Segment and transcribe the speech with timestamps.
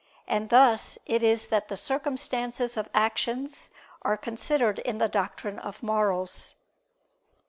[0.27, 3.69] And thus it is that the circumstances of actions
[4.01, 6.55] are considered in the doctrine of morals.